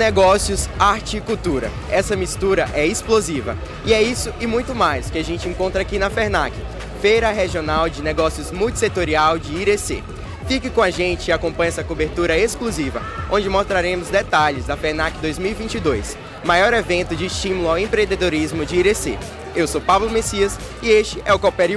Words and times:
negócios, 0.00 0.66
arte 0.78 1.18
e 1.18 1.20
cultura. 1.20 1.70
Essa 1.90 2.16
mistura 2.16 2.70
é 2.72 2.86
explosiva. 2.86 3.56
E 3.84 3.92
é 3.92 4.02
isso 4.02 4.32
e 4.40 4.46
muito 4.46 4.74
mais 4.74 5.10
que 5.10 5.18
a 5.18 5.22
gente 5.22 5.46
encontra 5.46 5.82
aqui 5.82 5.98
na 5.98 6.08
FERNAC, 6.08 6.54
Feira 7.02 7.30
Regional 7.30 7.86
de 7.88 8.02
Negócios 8.02 8.50
Multissetorial 8.50 9.38
de 9.38 9.54
Irecê. 9.54 10.02
Fique 10.48 10.70
com 10.70 10.82
a 10.82 10.88
gente 10.88 11.28
e 11.28 11.32
acompanhe 11.32 11.68
essa 11.68 11.84
cobertura 11.84 12.36
exclusiva, 12.36 13.02
onde 13.30 13.48
mostraremos 13.48 14.08
detalhes 14.08 14.64
da 14.64 14.76
FENAC 14.76 15.18
2022, 15.18 16.16
maior 16.44 16.72
evento 16.72 17.14
de 17.14 17.26
estímulo 17.26 17.68
ao 17.68 17.78
empreendedorismo 17.78 18.64
de 18.64 18.76
Irecê. 18.76 19.18
Eu 19.54 19.68
sou 19.68 19.82
Pablo 19.82 20.10
Messias 20.10 20.58
e 20.82 20.88
este 20.88 21.20
é 21.26 21.34
o 21.34 21.38
Coopere 21.38 21.76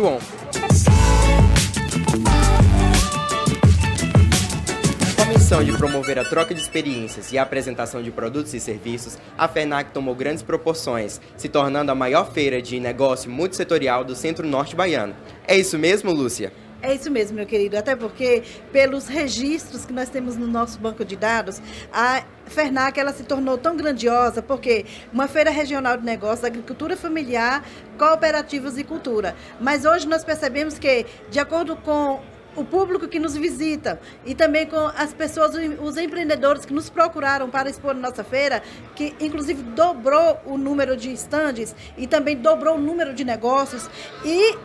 de 5.62 5.78
promover 5.78 6.18
a 6.18 6.24
troca 6.24 6.54
de 6.54 6.62
experiências 6.62 7.32
e 7.32 7.38
a 7.38 7.44
apresentação 7.44 8.02
de 8.02 8.10
produtos 8.10 8.54
e 8.54 8.60
serviços, 8.60 9.20
a 9.38 9.48
FENAC 9.48 9.92
tomou 9.92 10.16
grandes 10.16 10.42
proporções, 10.42 11.20
se 11.36 11.50
tornando 11.50 11.92
a 11.92 11.96
maior 11.96 12.32
feira 12.32 12.62
de 12.62 12.80
negócio 12.80 13.30
multissetorial 13.30 14.04
do 14.04 14.16
centro-norte 14.16 14.76
baiano. 14.76 15.14
É 15.46 15.56
isso 15.58 15.78
mesmo, 15.78 16.12
Lúcia? 16.12 16.52
É 16.82 16.94
isso 16.96 17.12
mesmo, 17.12 17.38
meu 17.38 17.46
querido. 17.46 17.78
Até 17.78 17.96
porque, 17.96 18.42
pelos 18.72 19.08
registros 19.08 19.86
que 19.86 19.94
nós 19.94 20.10
temos 20.10 20.36
no 20.36 20.48
nosso 20.48 20.80
banco 20.80 21.06
de 21.06 21.16
dados, 21.16 21.62
a 21.94 22.24
Fernac 22.46 23.00
ela 23.00 23.14
se 23.14 23.24
tornou 23.24 23.58
tão 23.58 23.78
grandiosa 23.78 24.42
porque 24.42 24.86
uma 25.14 25.28
feira 25.28 25.52
regional 25.52 25.98
de 25.98 26.04
negócios, 26.04 26.44
agricultura 26.44 26.98
familiar, 26.98 27.64
cooperativas 27.98 28.78
e 28.78 28.84
cultura. 28.84 29.36
Mas 29.62 29.86
hoje 29.86 30.08
nós 30.08 30.24
percebemos 30.24 30.80
que, 30.80 31.06
de 31.30 31.40
acordo 31.40 31.76
com 31.76 32.20
o 32.56 32.64
público 32.64 33.08
que 33.08 33.20
nos 33.20 33.36
visita 33.36 34.00
e 34.26 34.36
também 34.36 34.66
com 34.66 34.78
as 34.96 35.14
pessoas, 35.14 35.54
os 35.82 35.98
empreendedores 35.98 36.66
que 36.66 36.74
nos 36.74 36.90
procuraram 36.90 37.50
para 37.50 37.70
expor 37.70 37.94
nossa 37.94 38.24
feira, 38.24 38.62
que 38.96 39.16
inclusive 39.20 39.62
dobrou 39.64 40.40
o 40.46 40.58
número 40.58 40.96
de 40.96 41.12
estandes 41.12 41.76
e 41.98 42.08
também 42.08 42.38
dobrou 42.38 42.76
o 42.76 42.80
número 42.80 43.14
de 43.14 43.24
negócios 43.24 43.90
e 44.24 44.58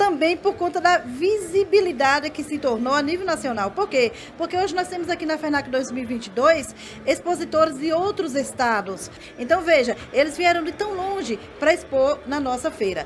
também 0.00 0.34
por 0.34 0.54
conta 0.54 0.80
da 0.80 0.96
visibilidade 0.96 2.30
que 2.30 2.42
se 2.42 2.56
tornou 2.56 2.94
a 2.94 3.02
nível 3.02 3.26
nacional. 3.26 3.70
Por 3.70 3.86
quê? 3.86 4.12
Porque 4.38 4.56
hoje 4.56 4.74
nós 4.74 4.88
temos 4.88 5.10
aqui 5.10 5.26
na 5.26 5.36
FENAC 5.36 5.68
2022 5.68 6.74
expositores 7.04 7.78
de 7.78 7.92
outros 7.92 8.34
estados. 8.34 9.10
Então, 9.38 9.60
veja, 9.60 9.94
eles 10.10 10.38
vieram 10.38 10.64
de 10.64 10.72
tão 10.72 10.94
longe 10.94 11.38
para 11.58 11.74
expor 11.74 12.18
na 12.26 12.40
nossa 12.40 12.70
feira. 12.70 13.04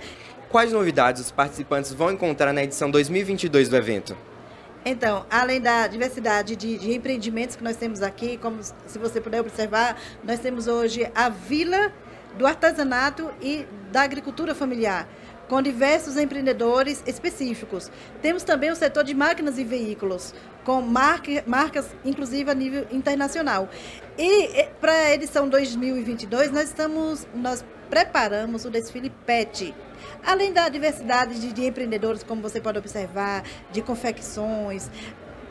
Quais 0.55 0.73
novidades 0.73 1.21
os 1.21 1.33
participantes 1.33 1.93
vão 1.93 2.13
encontrar 2.13 2.53
na 2.53 2.63
edição 2.63 2.89
2022 2.89 3.69
do 3.69 3.77
evento? 3.77 4.17
Então, 4.85 5.27
além 5.29 5.61
da 5.61 5.89
diversidade 5.89 6.55
de, 6.55 6.79
de, 6.79 6.95
empreendimentos 6.95 7.57
que 7.57 7.65
nós 7.65 7.77
temos 7.77 8.03
aqui, 8.03 8.37
como 8.37 8.63
se 8.63 8.97
você 8.97 9.21
puder 9.21 9.41
observar, 9.41 10.01
nós 10.23 10.39
temos 10.39 10.69
hoje 10.69 11.11
a 11.13 11.29
Vila 11.29 11.93
do 12.39 12.47
Artesanato 12.47 13.33
e 13.43 13.67
da 13.91 14.03
Agricultura 14.03 14.55
Familiar 14.55 15.09
com 15.49 15.61
diversos 15.61 16.17
empreendedores 16.17 17.03
específicos. 17.05 17.91
Temos 18.23 18.45
também 18.45 18.71
o 18.71 18.77
setor 18.77 19.03
de 19.03 19.13
máquinas 19.13 19.59
e 19.59 19.65
veículos, 19.65 20.33
com 20.63 20.81
marca, 20.81 21.43
marcas, 21.49 21.87
inclusive 22.05 22.49
a 22.49 22.55
nível 22.55 22.87
internacional. 22.93 23.69
E 24.17 24.69
para 24.81 24.93
a 24.93 25.15
edição 25.15 25.49
2022, 25.49 26.53
nós 26.53 26.69
estamos, 26.69 27.27
nós 27.35 27.65
preparamos 27.91 28.65
o 28.65 28.71
desfile 28.71 29.11
PET. 29.11 29.75
Além 30.25 30.53
da 30.53 30.69
diversidade 30.69 31.41
de, 31.41 31.53
de 31.53 31.65
empreendedores, 31.65 32.23
como 32.23 32.43
você 32.43 32.61
pode 32.61 32.79
observar, 32.79 33.45
de 33.73 33.83
confecções, 33.83 34.91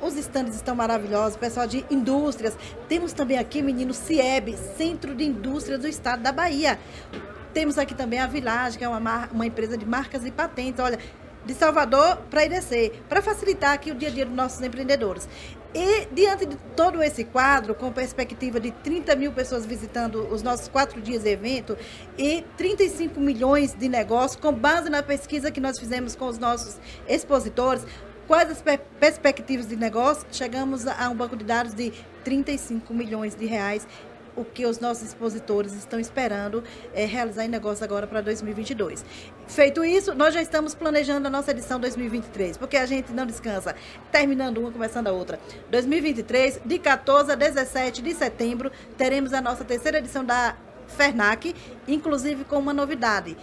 os 0.01 0.15
estandes 0.17 0.55
estão 0.55 0.75
maravilhosos, 0.75 1.37
pessoal 1.37 1.65
de 1.65 1.85
indústrias. 1.89 2.57
Temos 2.89 3.13
também 3.13 3.37
aqui, 3.37 3.61
menino, 3.61 3.93
CIEB, 3.93 4.57
Centro 4.77 5.15
de 5.15 5.23
Indústria 5.23 5.77
do 5.77 5.87
Estado 5.87 6.21
da 6.21 6.31
Bahia. 6.31 6.77
Temos 7.53 7.77
aqui 7.77 7.93
também 7.93 8.19
a 8.19 8.27
Village, 8.27 8.77
que 8.77 8.83
é 8.83 8.89
uma, 8.89 9.29
uma 9.31 9.45
empresa 9.45 9.77
de 9.77 9.85
marcas 9.85 10.25
e 10.25 10.31
patentes. 10.31 10.83
Olha, 10.83 10.99
de 11.45 11.53
Salvador 11.53 12.17
para 12.29 12.45
IDC, 12.45 12.93
para 13.09 13.21
facilitar 13.21 13.73
aqui 13.73 13.91
o 13.91 13.95
dia 13.95 14.09
a 14.09 14.11
dia 14.11 14.25
dos 14.25 14.35
nossos 14.35 14.61
empreendedores. 14.61 15.27
E 15.75 16.05
diante 16.11 16.45
de 16.45 16.55
todo 16.75 17.01
esse 17.01 17.23
quadro, 17.23 17.73
com 17.73 17.91
perspectiva 17.91 18.59
de 18.59 18.69
30 18.69 19.15
mil 19.15 19.31
pessoas 19.31 19.65
visitando 19.65 20.27
os 20.31 20.43
nossos 20.43 20.67
quatro 20.67 21.01
dias 21.01 21.23
de 21.23 21.29
evento 21.29 21.75
e 22.15 22.45
35 22.57 23.19
milhões 23.19 23.73
de 23.73 23.89
negócios, 23.89 24.39
com 24.39 24.53
base 24.53 24.89
na 24.89 25.01
pesquisa 25.01 25.49
que 25.49 25.59
nós 25.59 25.79
fizemos 25.79 26.15
com 26.15 26.27
os 26.27 26.37
nossos 26.37 26.77
expositores, 27.07 27.83
quais 28.27 28.51
as 28.51 28.63
perspectivas 28.99 29.67
de 29.67 29.75
negócio? 29.75 30.27
Chegamos 30.31 30.85
a 30.85 31.09
um 31.09 31.15
banco 31.15 31.35
de 31.35 31.43
dados 31.43 31.73
de 31.73 31.91
35 32.23 32.93
milhões 32.93 33.33
de 33.33 33.47
reais 33.47 33.87
o 34.35 34.43
que 34.43 34.65
os 34.65 34.79
nossos 34.79 35.03
expositores 35.03 35.73
estão 35.73 35.99
esperando 35.99 36.63
é, 36.93 37.05
realizar 37.05 37.45
em 37.45 37.47
negócio 37.47 37.83
agora 37.83 38.07
para 38.07 38.21
2022. 38.21 39.03
Feito 39.47 39.83
isso, 39.83 40.13
nós 40.15 40.33
já 40.33 40.41
estamos 40.41 40.73
planejando 40.73 41.27
a 41.27 41.29
nossa 41.29 41.51
edição 41.51 41.79
2023, 41.79 42.57
porque 42.57 42.77
a 42.77 42.85
gente 42.85 43.11
não 43.11 43.25
descansa, 43.25 43.75
terminando 44.11 44.57
uma, 44.59 44.71
começando 44.71 45.07
a 45.07 45.11
outra. 45.11 45.39
2023, 45.69 46.61
de 46.65 46.79
14 46.79 47.31
a 47.31 47.35
17 47.35 48.01
de 48.01 48.13
setembro, 48.13 48.71
teremos 48.97 49.33
a 49.33 49.41
nossa 49.41 49.63
terceira 49.63 49.99
edição 49.99 50.23
da 50.23 50.55
FERNAC, 50.87 51.55
inclusive 51.87 52.43
com 52.43 52.57
uma 52.57 52.73
novidade, 52.73 53.37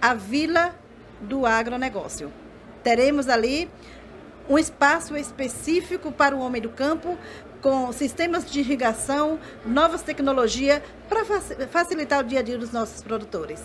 a 0.00 0.14
Vila 0.14 0.74
do 1.20 1.46
Agronegócio. 1.46 2.32
Teremos 2.82 3.28
ali 3.28 3.68
um 4.48 4.58
espaço 4.58 5.16
específico 5.16 6.12
para 6.12 6.34
o 6.34 6.40
homem 6.40 6.62
do 6.62 6.68
campo, 6.68 7.18
com 7.60 7.92
sistemas 7.92 8.48
de 8.50 8.60
irrigação, 8.60 9.38
novas 9.64 10.02
tecnologias, 10.02 10.80
para 11.08 11.24
facilitar 11.68 12.20
o 12.20 12.24
dia 12.24 12.40
a 12.40 12.42
dia 12.42 12.58
dos 12.58 12.72
nossos 12.72 13.02
produtores. 13.02 13.60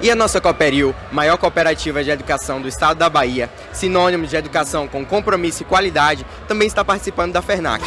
E 0.00 0.10
a 0.10 0.14
nossa 0.14 0.40
Cooperil, 0.40 0.94
maior 1.10 1.38
cooperativa 1.38 2.04
de 2.04 2.10
educação 2.10 2.60
do 2.60 2.68
estado 2.68 2.98
da 2.98 3.08
Bahia, 3.08 3.50
sinônimo 3.72 4.26
de 4.26 4.36
educação 4.36 4.86
com 4.86 5.04
compromisso 5.04 5.62
e 5.62 5.66
qualidade, 5.66 6.26
também 6.46 6.66
está 6.66 6.84
participando 6.84 7.32
da 7.32 7.40
FERNAC. 7.40 7.82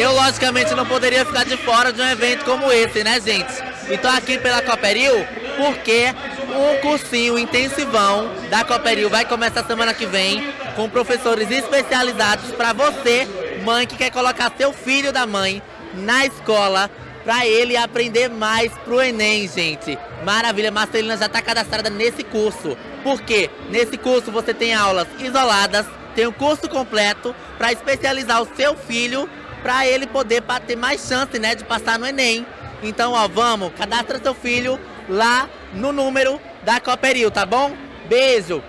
Eu, 0.00 0.14
logicamente, 0.14 0.74
não 0.74 0.86
poderia 0.86 1.26
ficar 1.26 1.44
de 1.44 1.58
fora 1.58 1.92
de 1.92 2.00
um 2.00 2.08
evento 2.08 2.42
como 2.46 2.72
esse, 2.72 3.04
né, 3.04 3.20
gente? 3.20 3.52
Então, 3.90 4.10
aqui 4.10 4.38
pela 4.38 4.62
Cooperil, 4.62 5.26
porque 5.58 6.06
o 6.48 6.80
cursinho 6.80 7.38
intensivão 7.38 8.30
da 8.48 8.64
Cooperil 8.64 9.10
vai 9.10 9.26
começar 9.26 9.62
semana 9.62 9.92
que 9.92 10.06
vem 10.06 10.54
com 10.74 10.88
professores 10.88 11.50
especializados 11.50 12.50
para 12.52 12.72
você, 12.72 13.28
mãe, 13.62 13.86
que 13.86 13.94
quer 13.94 14.10
colocar 14.10 14.50
seu 14.56 14.72
filho 14.72 15.12
da 15.12 15.26
mãe 15.26 15.62
na 15.92 16.24
escola 16.24 16.90
para 17.22 17.46
ele 17.46 17.76
aprender 17.76 18.30
mais 18.30 18.72
pro 18.86 19.02
Enem, 19.02 19.46
gente. 19.46 19.98
Maravilha, 20.24 20.70
Marcelina 20.70 21.18
já 21.18 21.26
está 21.26 21.42
cadastrada 21.42 21.90
nesse 21.90 22.24
curso. 22.24 22.74
Porque 23.02 23.50
nesse 23.68 23.98
curso 23.98 24.32
você 24.32 24.54
tem 24.54 24.72
aulas 24.72 25.08
isoladas, 25.18 25.84
tem 26.14 26.24
o 26.24 26.30
um 26.30 26.32
curso 26.32 26.70
completo 26.70 27.36
para 27.58 27.70
especializar 27.70 28.40
o 28.40 28.48
seu 28.56 28.74
filho 28.74 29.28
para 29.62 29.86
ele 29.86 30.06
poder 30.06 30.42
ter 30.66 30.76
mais 30.76 31.06
chance, 31.06 31.38
né, 31.38 31.54
de 31.54 31.64
passar 31.64 31.98
no 31.98 32.06
Enem. 32.06 32.46
Então, 32.82 33.12
ó, 33.12 33.28
vamos, 33.28 33.72
cadastra 33.74 34.20
seu 34.22 34.34
filho 34.34 34.78
lá 35.08 35.48
no 35.72 35.92
número 35.92 36.40
da 36.62 36.80
Cooperil, 36.80 37.30
tá 37.30 37.44
bom? 37.44 37.72
Beijo! 38.08 38.62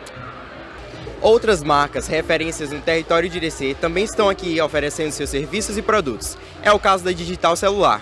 Outras 1.22 1.64
marcas, 1.64 2.08
referências 2.08 2.72
no 2.72 2.82
território 2.82 3.30
de 3.30 3.40
DC, 3.40 3.76
também 3.80 4.04
estão 4.04 4.28
aqui 4.28 4.60
oferecendo 4.60 5.12
seus 5.12 5.30
serviços 5.30 5.78
e 5.78 5.82
produtos. 5.82 6.36
É 6.64 6.72
o 6.72 6.80
caso 6.80 7.04
da 7.04 7.12
Digital 7.12 7.56
Celular. 7.56 8.02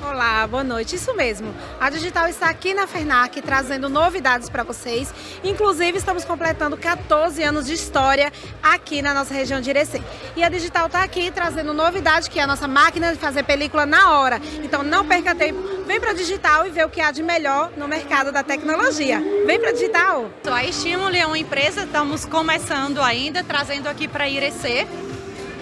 Olá, 0.00 0.46
boa 0.46 0.62
noite. 0.62 0.94
Isso 0.94 1.12
mesmo. 1.14 1.52
A 1.80 1.90
Digital 1.90 2.28
está 2.28 2.48
aqui 2.48 2.72
na 2.72 2.86
FERNAC 2.86 3.42
trazendo 3.42 3.88
novidades 3.88 4.48
para 4.48 4.62
vocês. 4.62 5.12
Inclusive, 5.42 5.98
estamos 5.98 6.24
completando 6.24 6.76
14 6.76 7.42
anos 7.42 7.66
de 7.66 7.74
história 7.74 8.32
aqui 8.62 9.02
na 9.02 9.12
nossa 9.12 9.34
região 9.34 9.60
de 9.60 9.70
Irecê. 9.70 10.00
E 10.36 10.44
a 10.44 10.48
Digital 10.48 10.86
está 10.86 11.02
aqui 11.02 11.32
trazendo 11.32 11.74
novidade, 11.74 12.30
que 12.30 12.38
é 12.38 12.44
a 12.44 12.46
nossa 12.46 12.68
máquina 12.68 13.12
de 13.12 13.18
fazer 13.18 13.42
película 13.42 13.84
na 13.84 14.16
hora. 14.16 14.40
Então, 14.62 14.84
não 14.84 15.04
perca 15.04 15.34
tempo. 15.34 15.60
Vem 15.84 15.98
para 15.98 16.12
a 16.12 16.14
Digital 16.14 16.64
e 16.64 16.70
vê 16.70 16.84
o 16.84 16.88
que 16.88 17.00
há 17.00 17.10
de 17.10 17.24
melhor 17.24 17.72
no 17.76 17.88
mercado 17.88 18.30
da 18.30 18.44
tecnologia. 18.44 19.20
Vem 19.46 19.58
para 19.58 19.70
a 19.70 19.72
Digital. 19.72 20.30
A 20.44 20.64
Estimule 20.64 21.18
é 21.18 21.26
uma 21.26 21.38
empresa, 21.38 21.82
estamos 21.82 22.24
começando 22.24 23.02
ainda, 23.02 23.42
trazendo 23.42 23.88
aqui 23.88 24.06
para 24.06 24.28
Irecê 24.28 24.86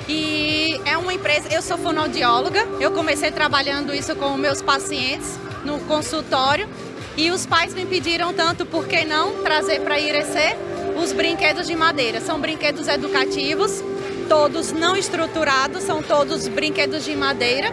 e 0.08 0.80
é 0.84 0.96
uma 0.96 1.12
empresa, 1.12 1.48
eu 1.52 1.60
sou 1.60 1.76
fonoaudióloga, 1.76 2.66
eu 2.80 2.92
comecei 2.92 3.30
trabalhando 3.30 3.94
isso 3.94 4.14
com 4.14 4.36
meus 4.36 4.62
pacientes 4.62 5.38
no 5.64 5.80
consultório 5.80 6.68
e 7.16 7.30
os 7.30 7.44
pais 7.46 7.74
me 7.74 7.84
pediram 7.84 8.32
tanto, 8.32 8.64
por 8.64 8.86
que 8.86 9.04
não 9.04 9.42
trazer 9.42 9.80
para 9.80 9.98
IRC 9.98 10.56
os 11.02 11.12
brinquedos 11.12 11.66
de 11.66 11.74
madeira. 11.74 12.20
São 12.20 12.40
brinquedos 12.40 12.86
educativos, 12.86 13.82
todos 14.28 14.72
não 14.72 14.96
estruturados, 14.96 15.82
são 15.82 16.02
todos 16.02 16.46
brinquedos 16.46 17.04
de 17.04 17.16
madeira 17.16 17.72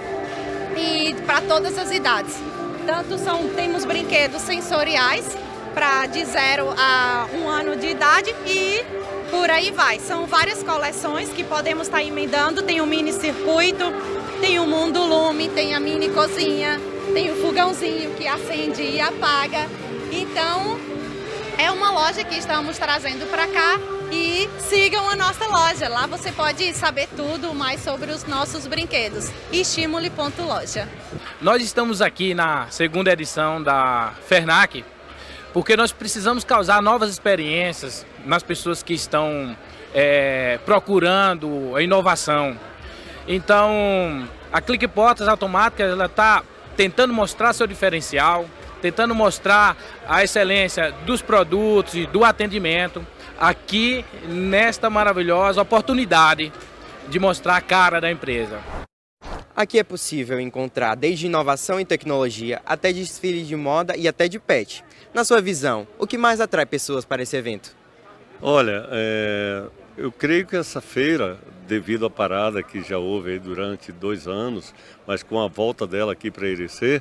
e 0.75 1.13
para 1.25 1.41
todas 1.41 1.77
as 1.77 1.91
idades. 1.91 2.35
Tanto 2.85 3.17
são, 3.17 3.47
temos 3.49 3.85
brinquedos 3.85 4.41
sensoriais, 4.41 5.25
para 5.73 6.05
de 6.05 6.23
zero 6.25 6.73
a 6.77 7.27
um 7.33 7.47
ano 7.47 7.75
de 7.75 7.87
idade 7.87 8.33
e 8.45 8.83
por 9.31 9.49
aí 9.49 9.71
vai. 9.71 9.99
São 9.99 10.25
várias 10.25 10.61
coleções 10.61 11.29
que 11.29 11.43
podemos 11.43 11.87
estar 11.87 11.97
tá 11.97 12.03
emendando. 12.03 12.61
Tem 12.61 12.79
o 12.79 12.85
mini 12.85 13.11
circuito, 13.11 13.85
tem 14.39 14.59
o 14.59 14.67
mundo 14.67 15.01
lume, 15.01 15.49
tem 15.49 15.73
a 15.73 15.79
mini 15.79 16.09
cozinha, 16.09 16.79
tem 17.13 17.31
o 17.31 17.35
fogãozinho 17.41 18.13
que 18.15 18.27
acende 18.27 18.83
e 18.83 19.01
apaga. 19.01 19.67
Então, 20.11 20.77
é 21.57 21.71
uma 21.71 21.91
loja 21.91 22.23
que 22.23 22.37
estamos 22.37 22.77
trazendo 22.77 23.29
para 23.29 23.47
cá 23.47 23.79
e 24.11 24.47
sigam 24.59 25.09
a 25.09 25.15
nossa 25.15 25.47
loja. 25.47 25.89
Lá 25.89 26.05
você 26.05 26.31
pode 26.31 26.71
saber 26.73 27.07
tudo 27.15 27.53
mais 27.53 27.81
sobre 27.81 28.11
os 28.11 28.25
nossos 28.25 28.67
brinquedos. 28.67 29.31
Estimule.loja. 29.51 30.87
Nós 31.41 31.63
estamos 31.63 32.01
aqui 32.01 32.33
na 32.35 32.67
segunda 32.69 33.11
edição 33.11 33.61
da 33.61 34.13
Fernac 34.27 34.85
porque 35.53 35.77
nós 35.77 35.91
precisamos 35.91 36.43
causar 36.43 36.81
novas 36.81 37.11
experiências 37.11 38.05
nas 38.25 38.41
pessoas 38.41 38.81
que 38.81 38.93
estão 38.93 39.55
é, 39.93 40.59
procurando 40.65 41.75
a 41.75 41.81
inovação. 41.81 42.57
Então, 43.27 44.27
a 44.51 44.59
Clique 44.59 44.87
Portas 44.87 45.27
Automáticas 45.27 45.91
ela 45.91 46.07
está 46.07 46.43
tentando 46.75 47.13
mostrar 47.13 47.53
seu 47.53 47.67
diferencial, 47.67 48.45
tentando 48.81 49.13
mostrar 49.13 49.77
a 50.07 50.23
excelência 50.23 50.91
dos 51.05 51.21
produtos 51.21 51.93
e 51.93 52.07
do 52.07 52.25
atendimento 52.25 53.05
aqui 53.39 54.03
nesta 54.27 54.89
maravilhosa 54.89 55.61
oportunidade 55.61 56.51
de 57.07 57.19
mostrar 57.19 57.57
a 57.57 57.61
cara 57.61 58.01
da 58.01 58.11
empresa. 58.11 58.59
Aqui 59.55 59.77
é 59.77 59.83
possível 59.83 60.39
encontrar 60.39 60.95
desde 60.95 61.27
inovação 61.27 61.79
e 61.79 61.85
tecnologia 61.85 62.59
até 62.65 62.91
desfiles 62.91 63.47
de 63.47 63.55
moda 63.55 63.95
e 63.95 64.07
até 64.07 64.27
de 64.27 64.39
pet. 64.39 64.83
Na 65.13 65.23
sua 65.23 65.39
visão, 65.41 65.87
o 65.99 66.07
que 66.07 66.17
mais 66.17 66.41
atrai 66.41 66.65
pessoas 66.65 67.05
para 67.05 67.21
esse 67.21 67.37
evento? 67.37 67.75
Olha, 68.41 68.87
é, 68.89 69.63
eu 69.95 70.11
creio 70.11 70.47
que 70.47 70.55
essa 70.55 70.81
feira, 70.81 71.37
devido 71.67 72.07
à 72.07 72.09
parada 72.09 72.63
que 72.63 72.81
já 72.81 72.97
houve 72.97 73.37
durante 73.37 73.91
dois 73.91 74.27
anos, 74.27 74.73
mas 75.05 75.21
com 75.21 75.39
a 75.39 75.47
volta 75.47 75.85
dela 75.85 76.13
aqui 76.13 76.31
para 76.31 76.47
Irecê, 76.47 76.99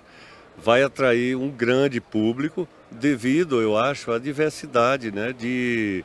vai 0.59 0.83
atrair 0.83 1.35
um 1.35 1.49
grande 1.49 2.03
público 2.03 2.69
devido, 2.91 3.63
eu 3.63 3.79
acho, 3.79 4.13
à 4.13 4.19
diversidade 4.19 5.11
né, 5.11 5.33
de, 5.33 6.05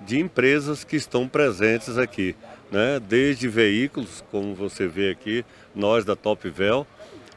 de 0.00 0.18
empresas 0.18 0.84
que 0.84 0.96
estão 0.96 1.28
presentes 1.28 1.98
aqui. 1.98 2.36
Né? 2.70 3.00
Desde 3.00 3.48
veículos, 3.48 4.22
como 4.30 4.54
você 4.54 4.86
vê 4.86 5.10
aqui, 5.10 5.44
nós 5.74 6.04
da 6.04 6.14
Topvel 6.14 6.86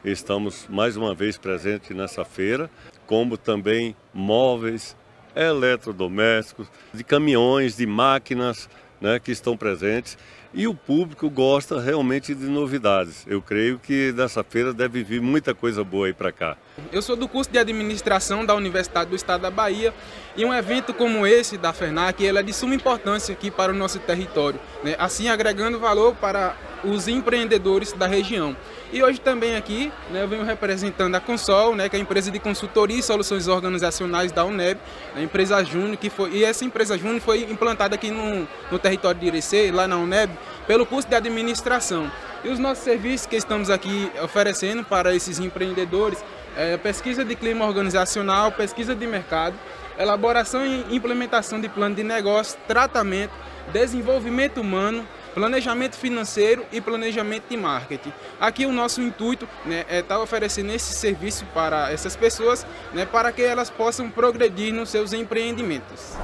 estamos 0.04 0.66
mais 0.68 0.96
uma 0.96 1.14
vez 1.14 1.38
presentes 1.38 1.96
nessa 1.96 2.24
feira, 2.24 2.70
como 3.06 3.36
também 3.36 3.94
móveis, 4.12 4.96
eletrodomésticos, 5.34 6.66
de 6.92 7.04
caminhões, 7.04 7.76
de 7.76 7.86
máquinas 7.86 8.68
né, 9.02 9.18
que 9.18 9.32
estão 9.32 9.56
presentes. 9.56 10.16
E 10.54 10.66
o 10.68 10.74
público 10.74 11.28
gosta 11.28 11.80
realmente 11.80 12.34
de 12.34 12.44
novidades. 12.44 13.24
Eu 13.26 13.40
creio 13.40 13.78
que 13.78 14.12
dessa 14.12 14.44
feira 14.44 14.72
deve 14.72 15.02
vir 15.02 15.20
muita 15.20 15.54
coisa 15.54 15.82
boa 15.82 16.06
aí 16.06 16.12
para 16.12 16.30
cá. 16.30 16.56
Eu 16.92 17.00
sou 17.00 17.16
do 17.16 17.26
curso 17.26 17.50
de 17.50 17.58
administração 17.58 18.44
da 18.44 18.54
Universidade 18.54 19.10
do 19.10 19.16
Estado 19.16 19.40
da 19.40 19.50
Bahia 19.50 19.94
e 20.36 20.44
um 20.44 20.52
evento 20.52 20.92
como 20.92 21.26
esse 21.26 21.56
da 21.56 21.72
FENAC 21.72 22.22
ele 22.22 22.38
é 22.38 22.42
de 22.42 22.52
suma 22.52 22.74
importância 22.74 23.32
aqui 23.32 23.50
para 23.50 23.72
o 23.72 23.74
nosso 23.74 23.98
território, 23.98 24.60
né? 24.84 24.94
assim 24.98 25.28
agregando 25.28 25.78
valor 25.78 26.14
para 26.16 26.54
os 26.84 27.08
empreendedores 27.08 27.92
da 27.92 28.06
região. 28.06 28.56
E 28.92 29.02
hoje 29.02 29.20
também 29.20 29.56
aqui 29.56 29.92
né, 30.10 30.22
eu 30.22 30.28
venho 30.28 30.44
representando 30.44 31.14
a 31.14 31.20
Consol, 31.20 31.74
né, 31.74 31.88
que 31.88 31.96
é 31.96 31.98
a 31.98 32.02
empresa 32.02 32.30
de 32.30 32.38
consultoria 32.38 32.98
e 32.98 33.02
soluções 33.02 33.48
organizacionais 33.48 34.32
da 34.32 34.44
UNEB, 34.44 34.78
a 35.16 35.22
empresa 35.22 35.62
Júnior, 35.64 35.96
que 35.96 36.10
foi, 36.10 36.30
e 36.30 36.44
essa 36.44 36.64
empresa 36.64 36.98
Júnior 36.98 37.20
foi 37.20 37.42
implantada 37.44 37.94
aqui 37.94 38.10
no, 38.10 38.46
no 38.70 38.78
território 38.78 39.18
de 39.20 39.26
Irecê, 39.26 39.70
lá 39.72 39.88
na 39.88 39.96
UNEB, 39.96 40.32
pelo 40.66 40.84
curso 40.84 41.08
de 41.08 41.14
administração. 41.14 42.10
E 42.44 42.48
os 42.48 42.58
nossos 42.58 42.82
serviços 42.84 43.26
que 43.26 43.36
estamos 43.36 43.70
aqui 43.70 44.10
oferecendo 44.22 44.84
para 44.84 45.14
esses 45.14 45.38
empreendedores 45.38 46.22
é 46.56 46.76
pesquisa 46.76 47.24
de 47.24 47.34
clima 47.34 47.64
organizacional, 47.64 48.52
pesquisa 48.52 48.94
de 48.94 49.06
mercado, 49.06 49.54
elaboração 49.98 50.66
e 50.66 50.94
implementação 50.94 51.60
de 51.60 51.68
plano 51.68 51.94
de 51.94 52.02
negócio, 52.02 52.58
tratamento, 52.66 53.32
desenvolvimento 53.72 54.60
humano, 54.60 55.06
planejamento 55.34 55.96
financeiro 55.96 56.64
e 56.72 56.80
planejamento 56.80 57.44
de 57.48 57.56
marketing. 57.56 58.12
Aqui 58.40 58.66
o 58.66 58.72
nosso 58.72 59.00
intuito 59.00 59.48
né, 59.64 59.84
é 59.88 60.00
estar 60.00 60.16
tá 60.16 60.22
oferecendo 60.22 60.72
esse 60.72 60.92
serviço 60.92 61.44
para 61.54 61.90
essas 61.90 62.16
pessoas, 62.16 62.66
né, 62.92 63.06
para 63.06 63.32
que 63.32 63.42
elas 63.42 63.70
possam 63.70 64.10
progredir 64.10 64.72
nos 64.72 64.90
seus 64.90 65.12
empreendimentos. 65.12 66.16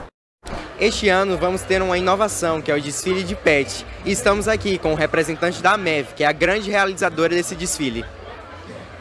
Este 0.81 1.09
ano 1.09 1.37
vamos 1.37 1.63
ter 1.63 1.83
uma 1.83 1.99
inovação, 1.99 2.63
que 2.63 2.71
é 2.71 2.75
o 2.75 2.81
desfile 2.81 3.25
de 3.25 3.35
PET. 3.35 3.85
E 4.05 4.13
estamos 4.13 4.47
aqui 4.47 4.79
com 4.79 4.93
o 4.93 4.95
representante 4.95 5.61
da 5.61 5.77
MEV, 5.77 6.15
que 6.15 6.23
é 6.23 6.27
a 6.27 6.33
grande 6.33 6.71
realizadora 6.71 7.35
desse 7.35 7.57
desfile. 7.57 8.05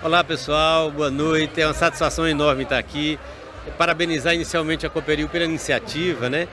Olá 0.01 0.23
pessoal, 0.23 0.89
boa 0.89 1.11
noite. 1.11 1.61
É 1.61 1.67
uma 1.67 1.73
satisfação 1.73 2.27
enorme 2.27 2.63
estar 2.63 2.79
aqui. 2.79 3.19
Parabenizar 3.77 4.33
inicialmente 4.33 4.87
a 4.87 4.89
Cooperil 4.89 5.29
pela 5.29 5.45
iniciativa, 5.45 6.29
né? 6.29 6.47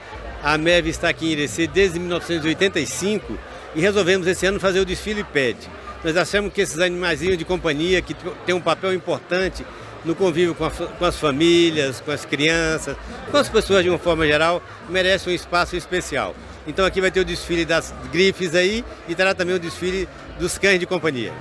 A 0.45 0.59
MEV 0.59 0.89
está 0.89 1.09
aqui 1.09 1.25
em 1.25 1.31
Irecê 1.31 1.65
desde 1.65 1.97
1985 1.97 3.35
e 3.73 3.81
resolvemos 3.81 4.27
esse 4.27 4.45
ano 4.45 4.59
fazer 4.59 4.79
o 4.79 4.85
desfile 4.85 5.23
PED. 5.23 5.57
Nós 6.03 6.15
achamos 6.15 6.53
que 6.53 6.61
esses 6.61 6.77
animaizinhos 6.77 7.35
de 7.35 7.43
companhia, 7.43 7.99
que 7.99 8.13
têm 8.45 8.53
um 8.53 8.61
papel 8.61 8.93
importante 8.93 9.65
no 10.05 10.13
convívio 10.13 10.53
com, 10.53 10.65
a, 10.65 10.69
com, 10.69 11.03
as 11.03 11.17
famílias, 11.17 11.99
com 11.99 12.11
as 12.11 12.25
crianças, 12.25 12.95
com 13.31 13.37
as 13.37 13.49
pessoas 13.49 13.83
de 13.83 13.89
uma 13.89 13.97
forma 13.97 14.27
geral, 14.27 14.61
merecem 14.87 15.33
um 15.33 15.35
espaço 15.35 15.75
especial. 15.75 16.35
Então 16.67 16.85
aqui 16.85 17.01
vai 17.01 17.09
ter 17.09 17.21
o 17.21 17.25
desfile 17.25 17.65
das 17.65 17.91
grifes 18.11 18.53
aí 18.53 18.85
e 19.09 19.15
terá 19.15 19.33
também 19.33 19.55
o 19.55 19.59
desfile 19.59 20.07
dos 20.37 20.59
cães 20.59 20.79
de 20.79 20.85
companhia. 20.85 21.33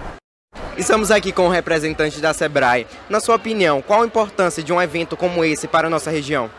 Estamos 0.79 1.11
aqui 1.11 1.31
com 1.31 1.47
o 1.47 1.51
representante 1.51 2.21
da 2.21 2.33
Sebrae. 2.33 2.87
Na 3.11 3.21
sua 3.21 3.35
opinião, 3.35 3.83
qual 3.83 4.01
a 4.01 4.06
importância 4.06 4.62
de 4.62 4.73
um 4.73 4.81
evento 4.81 5.15
como 5.15 5.45
esse 5.45 5.69
para 5.69 5.89
a 5.89 5.91
nossa 5.91 6.11
região? 6.11 6.51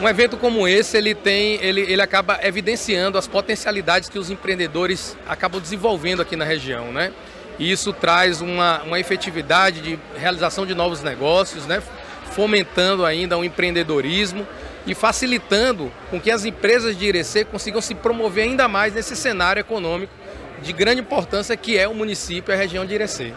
Um 0.00 0.06
evento 0.06 0.36
como 0.36 0.68
esse, 0.68 0.94
ele 0.96 1.14
tem, 1.14 1.54
ele, 1.62 1.80
ele 1.80 2.02
acaba 2.02 2.38
evidenciando 2.42 3.16
as 3.16 3.26
potencialidades 3.26 4.10
que 4.10 4.18
os 4.18 4.30
empreendedores 4.30 5.16
acabam 5.26 5.58
desenvolvendo 5.58 6.20
aqui 6.20 6.36
na 6.36 6.44
região, 6.44 6.92
né? 6.92 7.12
E 7.58 7.72
isso 7.72 7.94
traz 7.94 8.42
uma, 8.42 8.82
uma 8.82 9.00
efetividade 9.00 9.80
de 9.80 9.98
realização 10.14 10.66
de 10.66 10.74
novos 10.74 11.02
negócios, 11.02 11.64
né? 11.64 11.82
Fomentando 12.32 13.06
ainda 13.06 13.38
o 13.38 13.44
empreendedorismo 13.44 14.46
e 14.86 14.94
facilitando 14.94 15.90
com 16.10 16.20
que 16.20 16.30
as 16.30 16.44
empresas 16.44 16.96
de 16.98 17.06
Irecê 17.06 17.42
consigam 17.44 17.80
se 17.80 17.94
promover 17.94 18.44
ainda 18.44 18.68
mais 18.68 18.92
nesse 18.92 19.16
cenário 19.16 19.60
econômico 19.60 20.12
de 20.62 20.74
grande 20.74 21.00
importância 21.00 21.56
que 21.56 21.78
é 21.78 21.88
o 21.88 21.94
município 21.94 22.52
e 22.52 22.54
a 22.54 22.58
região 22.58 22.84
de 22.84 22.94
Irecê. 22.94 23.32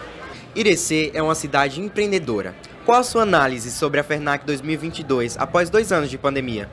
Irecê 0.54 1.12
é 1.13 1.24
uma 1.24 1.36
cidade 1.36 1.80
empreendedora. 1.80 2.54
Qual 2.86 3.00
a 3.00 3.03
sua 3.03 3.24
análise 3.24 3.71
sobre 3.71 4.00
a 4.00 4.03
FERNAC 4.03 4.45
2022 4.45 5.38
após 5.38 5.69
dois 5.69 5.91
anos 5.91 6.09
de 6.09 6.17
pandemia? 6.17 6.69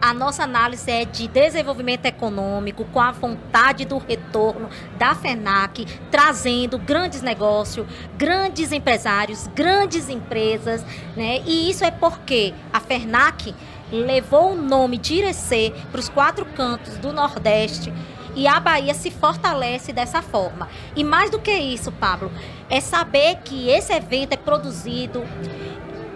A 0.00 0.12
nossa 0.12 0.44
análise 0.44 0.90
é 0.90 1.04
de 1.04 1.26
desenvolvimento 1.28 2.04
econômico, 2.06 2.84
com 2.86 3.00
a 3.00 3.10
vontade 3.10 3.84
do 3.84 3.98
retorno 3.98 4.68
da 4.98 5.14
FENAC, 5.14 5.86
trazendo 6.10 6.78
grandes 6.78 7.22
negócios, 7.22 7.86
grandes 8.16 8.70
empresários, 8.70 9.46
grandes 9.54 10.08
empresas, 10.08 10.84
né? 11.16 11.42
E 11.46 11.70
isso 11.70 11.84
é 11.84 11.90
porque 11.90 12.52
a 12.72 12.80
FERNAC 12.80 13.54
levou 13.90 14.52
o 14.52 14.56
nome 14.56 14.98
de 14.98 15.14
Irecê 15.14 15.72
para 15.90 16.00
os 16.00 16.08
quatro 16.08 16.44
cantos 16.44 16.96
do 16.98 17.12
Nordeste 17.12 17.92
e 18.34 18.46
a 18.46 18.58
Bahia 18.58 18.94
se 18.94 19.10
fortalece 19.10 19.92
dessa 19.92 20.22
forma. 20.22 20.68
E 20.96 21.04
mais 21.04 21.30
do 21.30 21.38
que 21.38 21.52
isso, 21.52 21.92
Pablo, 21.92 22.30
é 22.68 22.80
saber 22.80 23.36
que 23.44 23.68
esse 23.68 23.92
evento 23.92 24.32
é 24.32 24.36
produzido, 24.36 25.24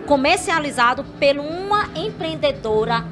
comercializado 0.06 1.04
por 1.04 1.38
uma 1.38 1.88
empreendedora 1.94 3.04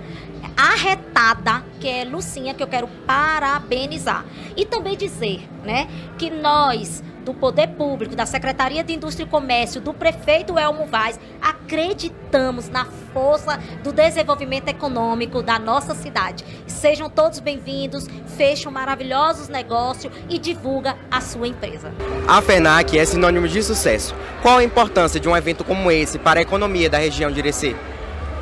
arretada, 0.57 1.63
que 1.79 1.89
é 1.89 2.05
Lucinha, 2.05 2.55
que 2.55 2.63
eu 2.63 2.67
quero 2.67 2.89
parabenizar. 3.07 4.25
E 4.57 4.65
também 4.65 4.97
dizer, 4.97 5.47
né, 5.63 5.89
que 6.17 6.31
nós 6.31 7.03
do 7.27 7.35
Poder 7.35 7.71
Público, 7.71 8.15
da 8.15 8.25
Secretaria 8.25 8.85
de 8.85 8.95
Indústria 8.95 9.25
e 9.25 9.29
Comércio, 9.29 9.81
do 9.81 9.93
prefeito 9.93 10.57
Elmo 10.57 10.87
Vaz, 10.87 11.19
acreditamos 11.43 12.69
na 12.69 12.85
força 13.13 13.59
do 13.83 13.93
desenvolvimento 13.93 14.69
econômico 14.69 15.43
da 15.43 15.59
nossa 15.59 15.93
cidade. 15.93 16.45
Sejam 16.69 17.11
todos 17.11 17.41
bem-vindos, 17.41 18.07
fecham 18.37 18.71
maravilhosos 18.71 19.49
negócios 19.49 20.13
e 20.31 20.39
divulga 20.39 20.97
a 21.11 21.21
sua 21.21 21.49
empresa. 21.49 21.93
A 22.29 22.41
FENAC 22.41 22.97
é 22.97 23.05
sinônimo 23.05 23.49
de 23.49 23.61
sucesso. 23.61 24.15
Qual 24.41 24.59
a 24.59 24.65
importância 24.65 25.19
de 25.19 25.29
um 25.29 25.37
evento 25.37 25.65
como 25.65 25.91
esse 25.91 26.21
para 26.21 26.39
a 26.39 26.43
economia 26.43 26.89
da 26.89 26.99
região 26.99 27.33
de 27.33 27.41
Irecê? 27.41 27.75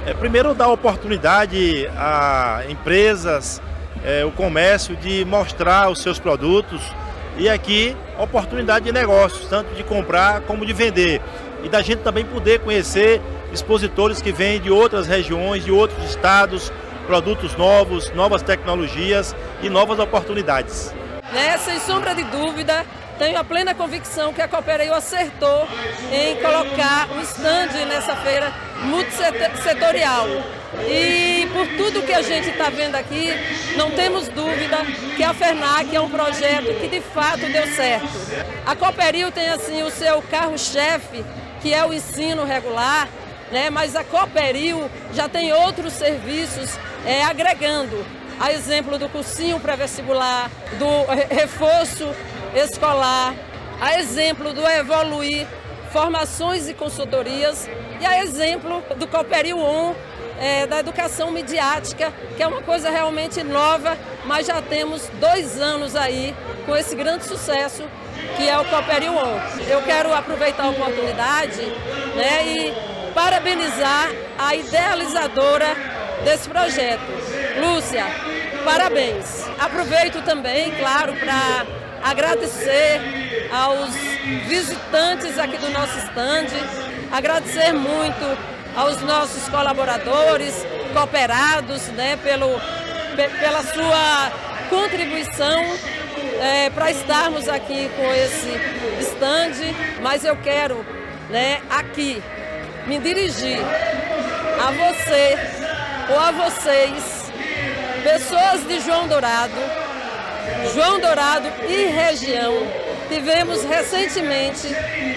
É, 0.05 0.13
primeiro, 0.13 0.55
dar 0.55 0.69
oportunidade 0.69 1.87
a 1.97 2.63
empresas, 2.69 3.63
é, 4.05 4.27
o 4.27 4.31
comércio 4.31 4.95
de 4.95 5.25
mostrar 5.25 5.89
os 5.89 6.03
seus 6.03 6.19
produtos 6.19 6.83
e 7.37 7.49
aqui, 7.49 7.97
oportunidade 8.19 8.85
de 8.85 8.93
negócios, 8.93 9.47
tanto 9.49 9.75
de 9.75 9.83
comprar 9.83 10.43
como 10.43 10.65
de 10.65 10.73
vender. 10.73 11.21
E 11.63 11.69
da 11.69 11.83
gente 11.83 12.01
também 12.01 12.25
poder 12.25 12.61
conhecer 12.61 13.21
expositores 13.53 14.21
que 14.23 14.33
vêm 14.33 14.61
de 14.61 14.71
outras 14.71 15.07
regiões, 15.07 15.65
de 15.65 15.73
outros 15.73 16.05
estados, 16.09 16.73
produtos 17.07 17.57
novos, 17.57 18.11
novas 18.11 18.43
tecnologias 18.43 19.35
e 19.63 19.69
novas 19.69 19.99
oportunidades. 19.99 20.95
Né, 21.33 21.59
sem 21.59 21.79
sombra 21.81 22.15
de 22.15 22.23
dúvida, 22.25 22.85
tenho 23.19 23.39
a 23.39 23.45
plena 23.45 23.75
convicção 23.75 24.33
que 24.33 24.43
a 24.43 24.49
Cooperail 24.49 24.95
acertou 24.95 25.67
em 26.13 26.37
colocar 26.37 27.09
um 27.17 27.21
stand 27.23 27.87
nessa 27.87 28.15
feira 28.17 28.53
multissetorial. 28.83 30.27
E 30.89 31.47
por 31.53 31.67
tudo 31.77 32.03
que 32.03 32.13
a 32.13 32.23
gente 32.23 32.51
está 32.51 32.69
vendo 32.69 32.95
aqui, 32.95 33.31
não 33.77 33.91
temos 33.91 34.29
dúvida 34.29 34.79
que 35.17 35.23
a 35.23 35.33
FERNAC 35.33 35.95
é 35.95 36.01
um 36.01 36.11
projeto 36.11 36.75
que 36.81 36.89
de 36.89 37.01
fato 37.01 37.41
deu 37.41 37.67
certo. 37.69 38.09
A 38.67 38.75
Cooperil 38.75 39.31
tem 39.31 39.49
assim 39.49 39.83
o 39.83 39.91
seu 39.91 40.21
carro-chefe, 40.23 41.25
que 41.63 41.73
é 41.73 41.85
o 41.87 41.93
ensino 41.93 42.45
regular, 42.45 43.09
né? 43.51 43.71
mas 43.71 43.95
a 43.95 44.05
Cooperil 44.05 44.91
já 45.13 45.29
tem 45.29 45.53
outros 45.53 45.93
serviços 45.93 46.79
é, 47.07 47.23
agregando. 47.25 48.05
A 48.41 48.53
exemplo 48.53 48.99
do 48.99 49.09
cursinho 49.09 49.61
pré-vestibular, 49.61 50.51
do 50.77 51.33
reforço 51.33 52.13
escolar, 52.55 53.33
a 53.81 53.99
exemplo 53.99 54.53
do 54.53 54.67
Evoluir, 54.67 55.47
formações 55.93 56.69
e 56.69 56.75
consultorias, 56.75 57.69
e 58.01 58.05
a 58.05 58.23
exemplo 58.23 58.83
do 58.97 59.07
Cooperil 59.07 59.59
On, 59.59 59.95
é, 60.41 60.67
da 60.67 60.81
educação 60.81 61.31
midiática, 61.31 62.13
que 62.37 62.43
é 62.43 62.47
uma 62.47 62.63
coisa 62.63 62.91
realmente 62.91 63.43
nova, 63.43 63.97
mas 64.25 64.47
já 64.47 64.61
temos 64.63 65.09
dois 65.21 65.61
anos 65.61 65.95
aí 65.95 66.35
com 66.67 66.77
esse 66.77 66.95
grande 66.97 67.25
sucesso 67.25 67.85
que 68.37 68.49
é 68.49 68.59
o 68.59 68.65
Cooperil 68.65 69.13
On. 69.13 69.41
Eu 69.69 69.83
quero 69.83 70.13
aproveitar 70.13 70.65
a 70.65 70.71
oportunidade 70.71 71.63
né, 72.17 72.47
e 72.47 73.13
parabenizar 73.13 74.11
a 74.39 74.55
idealizadora 74.55 75.77
desse 76.25 76.49
projeto. 76.49 77.03
Lúcia, 77.61 78.05
parabéns. 78.65 79.45
Aproveito 79.59 80.23
também, 80.25 80.73
claro, 80.73 81.15
para 81.15 81.67
agradecer 82.03 83.01
aos 83.53 83.95
visitantes 84.47 85.39
aqui 85.39 85.57
do 85.59 85.71
nosso 85.71 85.97
stand, 85.99 86.49
agradecer 87.13 87.73
muito 87.73 88.54
aos 88.77 89.01
nossos 89.03 89.49
colaboradores, 89.49 90.55
cooperados, 90.93 91.89
né, 91.89 92.19
pelo, 92.23 92.49
pela 93.41 93.63
sua 93.63 94.33
contribuição 94.69 95.63
é, 96.41 96.71
para 96.71 96.91
estarmos 96.91 97.49
aqui 97.49 97.89
com 97.97 98.13
esse 98.15 98.51
stand, 99.01 99.75
mas 100.03 100.25
eu 100.25 100.37
quero 100.37 100.85
né, 101.31 101.61
aqui 101.71 102.23
me 102.87 102.99
dirigir 102.99 103.61
a 104.61 104.71
você 104.71 105.39
ou 106.11 106.19
a 106.19 106.31
vocês, 106.33 107.33
pessoas 108.03 108.67
de 108.67 108.81
João 108.81 109.09
Dourado, 109.09 109.55
João 110.75 111.01
Dourado 111.01 111.49
e 111.69 111.87
região, 111.87 112.53
tivemos 113.09 113.63
recentemente 113.65 114.69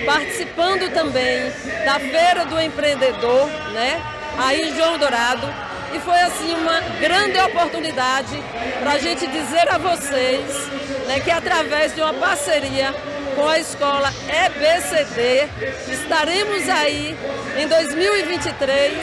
participando 0.05 0.91
também 0.93 1.51
da 1.85 1.99
Feira 1.99 2.45
do 2.45 2.59
Empreendedor, 2.59 3.47
né? 3.73 4.01
Aí 4.37 4.69
em 4.69 4.75
João 4.75 4.97
Dourado. 4.97 5.47
E 5.93 5.99
foi 5.99 6.19
assim 6.19 6.53
uma 6.53 6.81
grande 6.99 7.39
oportunidade 7.39 8.37
para 8.79 8.91
a 8.91 8.97
gente 8.97 9.25
dizer 9.25 9.69
a 9.69 9.77
vocês 9.77 10.69
né, 11.07 11.21
que 11.21 11.31
através 11.31 11.95
de 11.95 12.01
uma 12.01 12.13
parceria 12.13 12.93
com 13.35 13.47
a 13.47 13.59
escola 13.59 14.11
EBCD, 14.27 15.47
estaremos 15.91 16.67
aí 16.69 17.15
em 17.57 17.67
2023 17.67 18.97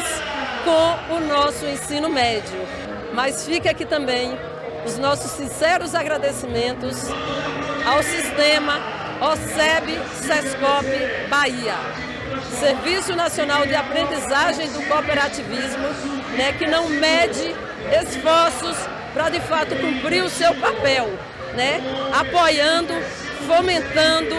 com 0.64 1.14
o 1.14 1.20
nosso 1.20 1.64
ensino 1.66 2.08
médio. 2.08 2.66
Mas 3.12 3.46
fica 3.46 3.70
aqui 3.70 3.84
também 3.84 4.36
os 4.84 4.98
nossos 4.98 5.30
sinceros 5.30 5.94
agradecimentos 5.94 7.08
ao 7.84 8.02
sistema 8.02 8.80
OSEB 9.20 10.00
SESCOP 10.22 11.28
Bahia, 11.28 11.74
Serviço 12.58 13.14
Nacional 13.14 13.66
de 13.66 13.74
Aprendizagem 13.74 14.68
do 14.70 14.82
Cooperativismo, 14.88 15.88
né, 16.36 16.52
que 16.58 16.66
não 16.66 16.88
mede 16.88 17.54
esforços 18.02 18.76
para 19.12 19.28
de 19.28 19.40
fato 19.40 19.76
cumprir 19.76 20.24
o 20.24 20.30
seu 20.30 20.54
papel, 20.54 21.08
né, 21.54 21.80
apoiando, 22.12 22.94
fomentando 23.46 24.34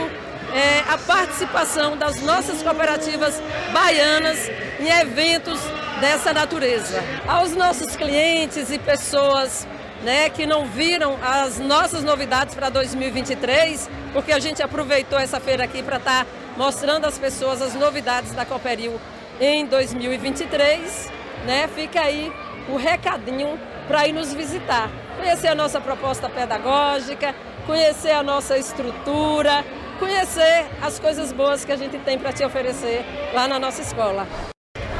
é, 0.53 0.79
a 0.91 0.97
participação 0.97 1.97
das 1.97 2.21
nossas 2.21 2.61
cooperativas 2.61 3.41
baianas 3.71 4.49
em 4.79 4.89
eventos 4.89 5.59
dessa 5.99 6.33
natureza. 6.33 7.03
Aos 7.27 7.51
nossos 7.55 7.95
clientes 7.95 8.71
e 8.71 8.77
pessoas 8.77 9.67
né, 10.05 10.29
que 10.29 10.45
não 10.45 10.67
viram 10.67 11.17
as 11.19 11.57
nossas 11.57 12.03
novidades 12.03 12.53
para 12.53 12.69
2023, 12.69 13.89
porque 14.13 14.31
a 14.31 14.37
gente 14.37 14.61
aproveitou 14.61 15.17
essa 15.17 15.39
feira 15.39 15.63
aqui 15.63 15.81
para 15.81 15.97
estar 15.97 16.25
tá 16.25 16.31
mostrando 16.55 17.05
às 17.05 17.17
pessoas 17.17 17.59
as 17.59 17.73
novidades 17.73 18.31
da 18.33 18.45
Cooperil 18.45 19.01
em 19.41 19.65
2023. 19.65 21.11
Né? 21.47 21.67
Fica 21.73 22.01
aí 22.01 22.31
o 22.69 22.77
recadinho 22.77 23.59
para 23.87 24.07
ir 24.07 24.13
nos 24.13 24.31
visitar, 24.31 24.91
conhecer 25.17 25.47
a 25.47 25.55
nossa 25.55 25.81
proposta 25.81 26.29
pedagógica, 26.29 27.33
conhecer 27.65 28.11
a 28.11 28.21
nossa 28.21 28.59
estrutura, 28.59 29.65
conhecer 29.97 30.67
as 30.83 30.99
coisas 30.99 31.31
boas 31.31 31.65
que 31.65 31.71
a 31.71 31.77
gente 31.77 31.97
tem 31.97 32.19
para 32.19 32.31
te 32.31 32.43
oferecer 32.43 33.03
lá 33.33 33.47
na 33.47 33.57
nossa 33.57 33.81
escola. 33.81 34.27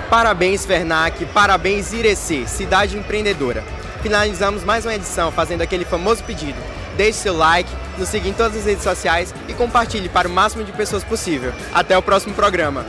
Parabéns, 0.09 0.65
Fernac, 0.65 1.23
parabéns, 1.27 1.93
Irecê, 1.93 2.47
cidade 2.47 2.97
empreendedora. 2.97 3.84
Finalizamos 4.01 4.63
mais 4.63 4.85
uma 4.85 4.95
edição 4.95 5.31
fazendo 5.31 5.61
aquele 5.61 5.85
famoso 5.85 6.23
pedido. 6.23 6.57
Deixe 6.95 7.19
seu 7.19 7.35
like, 7.35 7.69
nos 7.97 8.09
siga 8.09 8.27
em 8.27 8.33
todas 8.33 8.57
as 8.57 8.65
redes 8.65 8.83
sociais 8.83 9.33
e 9.47 9.53
compartilhe 9.53 10.09
para 10.09 10.27
o 10.27 10.31
máximo 10.31 10.63
de 10.63 10.71
pessoas 10.71 11.03
possível. 11.03 11.51
Até 11.73 11.97
o 11.97 12.01
próximo 12.01 12.33
programa. 12.33 12.85